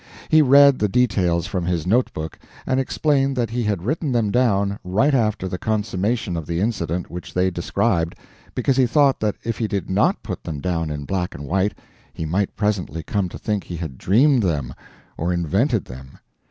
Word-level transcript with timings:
He 0.29 0.41
read 0.41 0.79
the 0.79 0.87
details 0.89 1.45
from 1.45 1.67
his 1.67 1.85
note 1.85 2.11
book, 2.11 2.39
and 2.65 2.79
explained 2.79 3.35
that 3.35 3.51
he 3.51 3.61
had 3.61 3.83
written 3.83 4.11
them 4.11 4.31
down, 4.31 4.79
right 4.83 5.13
after 5.13 5.47
the 5.47 5.59
consummation 5.59 6.35
of 6.35 6.47
the 6.47 6.59
incident 6.59 7.11
which 7.11 7.35
they 7.35 7.51
described, 7.51 8.15
because 8.55 8.77
he 8.77 8.87
thought 8.87 9.19
that 9.19 9.35
if 9.43 9.59
he 9.59 9.67
did 9.67 9.91
not 9.91 10.23
put 10.23 10.43
them 10.43 10.59
down 10.59 10.89
in 10.89 11.05
black 11.05 11.35
and 11.35 11.45
white 11.45 11.75
he 12.11 12.25
might 12.25 12.55
presently 12.55 13.03
come 13.03 13.29
to 13.29 13.37
think 13.37 13.63
he 13.65 13.75
had 13.77 13.99
dreamed 13.99 14.41
them 14.41 14.73
or 15.19 15.31
invented 15.31 15.85
them. 15.85 16.17